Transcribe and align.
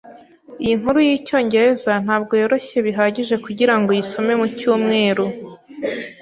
Iyi 0.63 0.73
nkuru 0.79 0.99
yicyongereza 1.07 1.91
ntabwo 2.05 2.33
yoroshye 2.41 2.77
bihagije 2.87 3.35
kugirango 3.45 3.87
uyisome 3.91 4.33
mucyumweru. 4.41 5.25